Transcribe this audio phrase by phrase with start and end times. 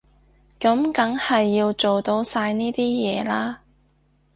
[0.59, 3.61] 噉梗係要做到晒呢啲嘢啦